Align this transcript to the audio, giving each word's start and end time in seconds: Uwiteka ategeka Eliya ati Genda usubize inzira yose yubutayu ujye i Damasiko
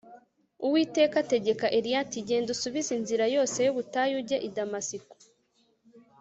Uwiteka 0.65 1.15
ategeka 1.23 1.65
Eliya 1.77 1.99
ati 2.03 2.19
Genda 2.27 2.49
usubize 2.55 2.91
inzira 2.99 3.25
yose 3.35 3.57
yubutayu 3.65 4.15
ujye 4.21 4.37
i 4.47 4.49
Damasiko 4.57 5.15